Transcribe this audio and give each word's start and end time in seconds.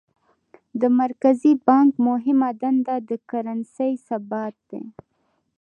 د 0.81 0.83
مرکزي 1.01 1.53
بانک 1.67 1.91
مهمه 2.07 2.49
دنده 2.61 2.95
د 3.09 3.11
کرنسۍ 3.29 3.91
ثبات 4.07 4.55
دی. 4.69 4.83